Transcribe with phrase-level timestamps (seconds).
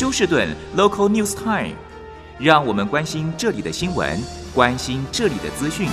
[0.00, 0.48] 休士顿
[0.78, 1.74] Local News Time，
[2.38, 4.18] 让我们关心这里的新闻，
[4.54, 5.90] 关心这里的资讯。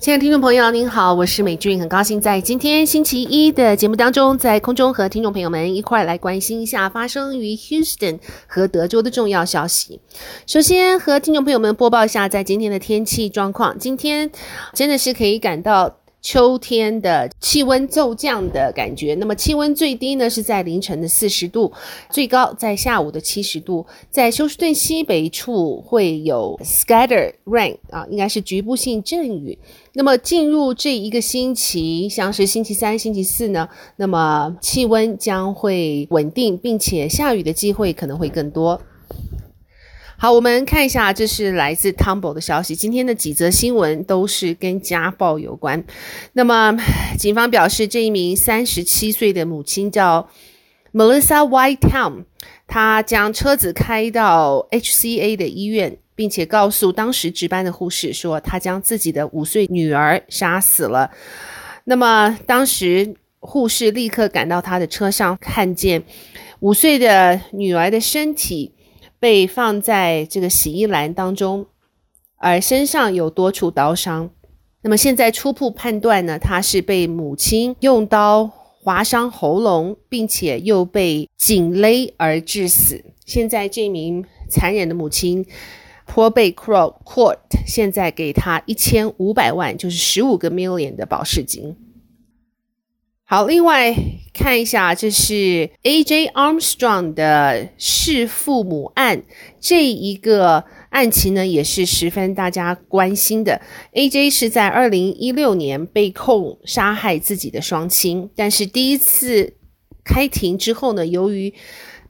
[0.00, 10.00] 亲爱的听众朋友，您好，我是美俊，很高兴在今天星期一的节目当中，在空中和听众朋友们一块来关心一下发生于 Houston 和德州的重要消息。
[10.46, 14.30] 首先和听众朋友们播报一下，在今天的天气状况，今天
[14.72, 15.98] 真的是可以感到。
[16.26, 21.72] 秋天的气温骤降的感觉，那么气温最低呢是在凌晨的四十度，
[22.10, 23.86] 最高在下午的七十度。
[24.10, 29.56] 在休斯顿西北处会有 scatter rain 啊，应该是局部性阵雨。
[29.92, 38.80] 那么进入这一个星期，像是星期三、星期四呢，那么气温将会稳定，并且下雨的机会可能会更多。
[40.18, 42.74] 好，我们看一下，这是来自 Tumble 的消息。
[42.74, 45.84] 今天的几则新闻都是跟家暴有关。
[46.32, 46.74] 那么，
[47.18, 50.26] 警方表示，这一名三十七岁的母亲叫
[50.94, 52.24] Melissa Whitetown，
[52.66, 61.10] 她将车子开到 HCA 的医院，并且告诉当时值班的护士说，她将自己的五岁女儿杀死了。
[61.84, 66.02] 那么，当时护士立刻赶到她的车上，看见
[66.60, 68.72] 五岁的女儿的身体。
[69.18, 71.66] 被放在这个洗衣篮当中，
[72.36, 74.30] 而身上有多处刀伤。
[74.82, 83.04] 那么现在初步判断呢，他是被母亲用刀划伤喉咙，并且又被紧勒而致死。
[83.24, 85.44] 现在这名残忍的母亲
[86.06, 91.74] ，Probate Court 现在给他一千五百万，就是十五个 million 的保释金。
[93.28, 93.92] 好，另外
[94.32, 96.28] 看一下，这是 A.J.
[96.28, 99.24] Armstrong 的弑父母案，
[99.60, 103.60] 这一个案情呢，也是十分大家关心的。
[103.94, 104.30] A.J.
[104.30, 109.54] 是在二零一六年被控杀害自己的双亲，但是第一次
[110.04, 111.52] 开庭之后呢，由于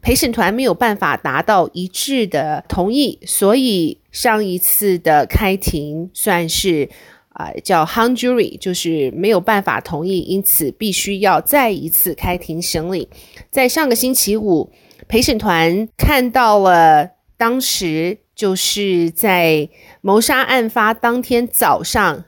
[0.03, 6.91] 陪审团没有办法达到一致的同意，所以上一次的开庭算是。
[7.37, 13.09] 啊，叫 hung jury，就是没有办法同意，因此必须要再一次开庭审理。
[13.51, 14.73] 在上个星期五，
[15.07, 19.69] 陪审团看到了当时就是在
[20.01, 22.25] 谋杀案发当天早上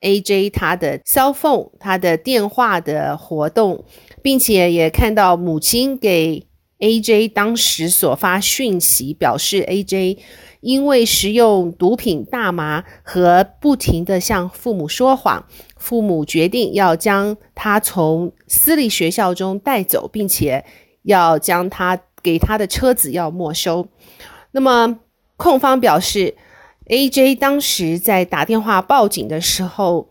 [0.00, 3.84] ，AJ 他的 cell phone 他的电话的活动，
[4.22, 6.46] 并且也看到母亲给
[6.78, 10.18] AJ 当时所发讯息，表示 AJ。
[10.60, 15.46] 因为食用毒品大麻和不停地向父母说谎，
[15.76, 20.64] 父母决定要将他从私立学校中带走，并且
[21.04, 23.86] 要将他给他的车子要没收。
[24.50, 24.98] 那么
[25.36, 26.36] 控方表示
[26.88, 30.08] ，AJ 当时在打电话报警的时候，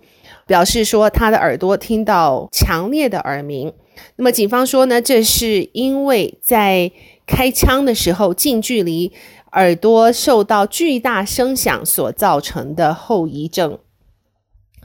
[0.47, 3.72] 表示说他的耳朵听到强烈的耳鸣。
[4.16, 6.91] 那么警方说呢，这是因为在
[7.28, 9.13] 开枪的时候近距离。
[9.53, 13.80] 耳朵受到巨大声响所造成的后遗症，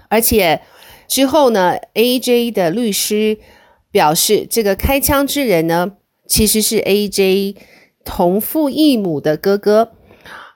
[0.09, 0.63] 而且
[1.09, 3.39] 之后呢，AJ 的律师
[3.91, 5.93] 表示，这个开枪之人呢，
[6.27, 7.57] 其实是 AJ
[8.05, 9.93] 同父异母的哥哥，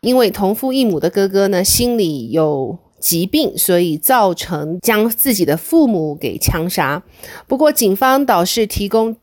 [0.00, 7.02] 因为同父异母的哥哥呢，心里有疾病，所以造成将自己的父母给枪杀。
[7.46, 9.16] 不过，警方倒是提供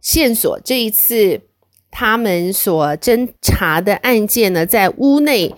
[0.00, 1.42] 线索，这一次。
[1.92, 5.52] 他们所侦查的案件呢，在屋内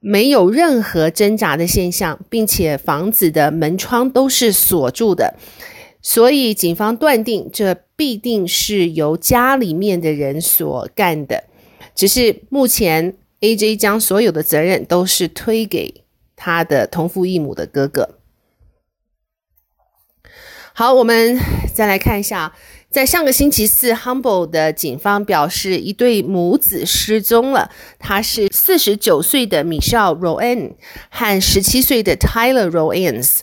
[0.00, 5.36] 没有任何挣扎的现象，并且房子的门窗都是锁住的，
[6.02, 11.44] 所以警方断定这必定是由家里面的人所干的。
[11.94, 16.02] 只是目前 AJ 将所有的责任都是推给
[16.38, 18.14] 他的同父异母的哥哥。
[20.72, 21.36] 好，我们
[21.74, 22.54] 再来看一下。
[22.90, 27.70] 在上个星期四，Humble 的警方表示，一对母子失踪了。
[27.98, 30.72] 他是四十九岁的 Michelle Roane
[31.10, 33.40] 和十七岁的 Tyler Roanes。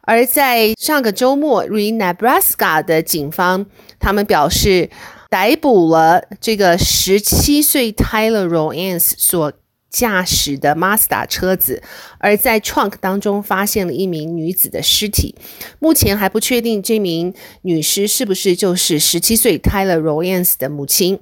[0.00, 3.66] 而在上个周末，Nebraska 的警方
[4.00, 4.90] 他们表示，
[5.30, 9.52] 逮捕了这个十七岁 Tyler Roanes 所
[9.92, 11.82] 驾驶的 Mazda 车子，
[12.18, 15.36] 而在 trunk 当中发现了一名女子的尸体。
[15.78, 21.20] 目前还不确定这名女尸是不是就是十七岁 Tyler Roanes 的母亲。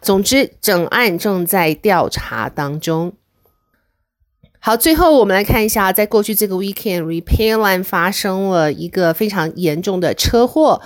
[0.00, 3.14] 总之，整案正在调查当中。
[4.60, 10.80] 好，最后我们来看一下，在过去这个 weekend，Repairland 发生了一个非常严重的车祸。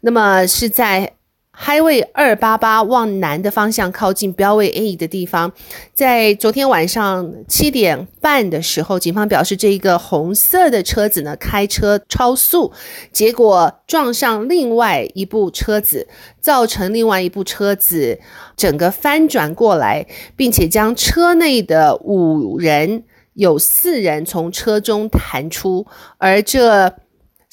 [0.00, 1.14] 那么是在
[1.54, 5.52] Highway 二八八往南的方向靠近标位 A 的地方，
[5.92, 12.72] 在昨天晚上七点半的时候，警方表示这一个红色的车子呢开车超速，
[13.12, 16.08] 结果撞上另外一部车子，
[16.40, 18.18] 造成另外一部车子
[18.56, 23.04] 整个翻转过来，并且将车内的五人
[23.34, 26.94] 有四人从车中弹出，而这。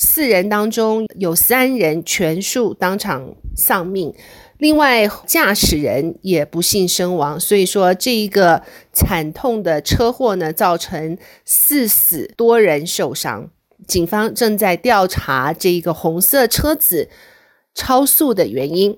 [0.02, 4.14] 四人当中有三人全数当场丧命，
[4.58, 7.38] 另外驾驶人也不幸身亡。
[7.38, 8.64] 所以说，这一个
[8.94, 13.50] 惨痛的车祸呢，造成四死多人受伤。
[13.86, 17.10] 警方正在调查这一个红色车子
[17.76, 18.98] 超速的原因。